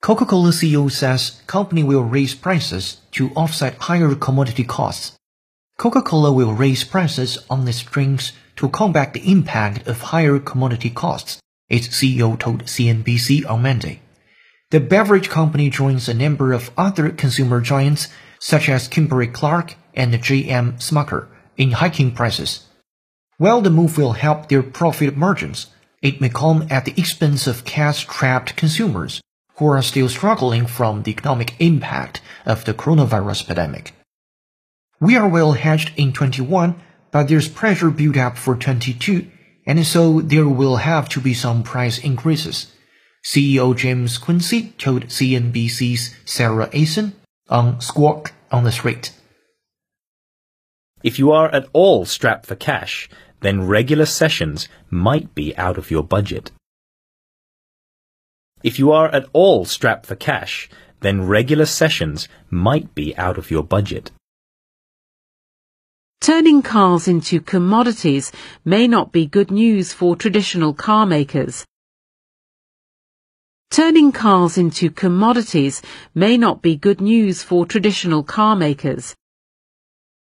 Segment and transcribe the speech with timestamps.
[0.00, 5.18] Coca-Cola CEO says company will raise prices to offset higher commodity costs.
[5.76, 11.38] Coca-Cola will raise prices on its drinks to combat the impact of higher commodity costs,
[11.68, 14.00] its CEO told CNBC on Monday.
[14.70, 18.08] The beverage company joins a number of other consumer giants
[18.38, 20.78] such as Kimberly-Clark and J.M.
[20.78, 21.26] Smucker
[21.58, 22.66] in hiking prices.
[23.36, 25.66] While the move will help their profit margins,
[26.02, 29.20] it may come at the expense of cash-strapped consumers
[29.56, 33.92] who are still struggling from the economic impact of the coronavirus pandemic.
[35.00, 39.30] We are well hedged in 21, but there's pressure built up for 22,
[39.66, 42.72] and so there will have to be some price increases.
[43.22, 47.14] CEO James Quincy told CNBC's Sara Eisen
[47.48, 49.12] on Squawk on the Street.
[51.02, 53.08] If you are at all strapped for cash,
[53.40, 56.50] then regular sessions might be out of your budget.
[58.62, 60.68] If you are at all strapped for cash,
[61.00, 64.10] then regular sessions might be out of your budget.
[66.20, 68.30] Turning cars into commodities
[68.64, 71.64] may not be good news for traditional car makers.
[73.70, 75.80] Turning cars into commodities
[76.14, 79.14] may not be good news for traditional car makers.